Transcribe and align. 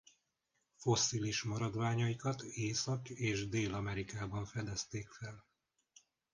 Fosszilis 0.75 1.41
maradványaikat 1.43 2.41
Észak- 2.41 3.09
és 3.09 3.49
Dél-Amerikában 3.49 4.45
fedezték 4.45 5.07
fel. 5.09 5.45